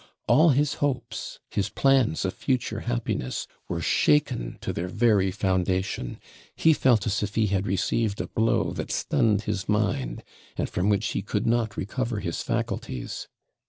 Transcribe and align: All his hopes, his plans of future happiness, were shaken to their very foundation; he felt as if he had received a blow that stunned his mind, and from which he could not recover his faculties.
All 0.27 0.49
his 0.49 0.73
hopes, 0.81 1.37
his 1.51 1.69
plans 1.69 2.25
of 2.25 2.33
future 2.33 2.79
happiness, 2.79 3.45
were 3.69 3.83
shaken 3.83 4.57
to 4.61 4.73
their 4.73 4.87
very 4.87 5.29
foundation; 5.29 6.17
he 6.55 6.73
felt 6.73 7.05
as 7.05 7.21
if 7.21 7.35
he 7.35 7.45
had 7.45 7.67
received 7.67 8.19
a 8.19 8.25
blow 8.25 8.71
that 8.71 8.91
stunned 8.91 9.43
his 9.43 9.69
mind, 9.69 10.23
and 10.57 10.67
from 10.67 10.89
which 10.89 11.09
he 11.09 11.21
could 11.21 11.45
not 11.45 11.77
recover 11.77 12.19
his 12.19 12.41
faculties. 12.41 13.27